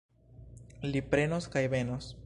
[0.93, 2.13] Li prenos kaj benos.